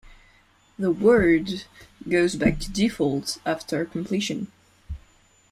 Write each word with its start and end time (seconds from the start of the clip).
The 0.79 0.89
word 0.89 1.65
goes 2.09 2.33
back 2.35 2.57
to 2.61 2.71
default 2.71 3.37
after 3.45 3.85
completion. 3.85 4.51